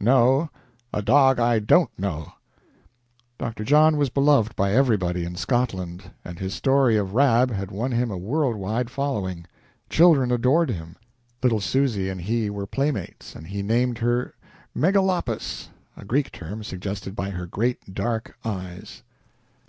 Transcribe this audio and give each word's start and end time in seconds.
"No, 0.00 0.50
a 0.92 1.00
dog 1.00 1.38
I 1.38 1.60
don't 1.60 1.96
know." 1.96 2.32
Dr. 3.38 3.62
John 3.62 3.96
was 3.96 4.10
beloved 4.10 4.56
by 4.56 4.72
everybody 4.72 5.22
in 5.24 5.36
Scotland, 5.36 6.10
and 6.24 6.40
his 6.40 6.54
story 6.54 6.96
of 6.96 7.14
"Rab" 7.14 7.52
had 7.52 7.70
won 7.70 7.92
him 7.92 8.10
a 8.10 8.18
world 8.18 8.56
wide 8.56 8.90
following. 8.90 9.46
Children 9.88 10.32
adored 10.32 10.70
him. 10.70 10.96
Little 11.40 11.60
Susy 11.60 12.08
and 12.08 12.20
he 12.22 12.50
were 12.50 12.66
playmates, 12.66 13.36
and 13.36 13.46
he 13.46 13.62
named 13.62 13.98
her 13.98 14.34
"Megalopis," 14.74 15.68
a 15.96 16.04
Greek 16.04 16.32
term, 16.32 16.64
suggested 16.64 17.14
by 17.14 17.30
her 17.30 17.46
great, 17.46 17.94
dark 17.94 18.36
eyes. 18.44 19.04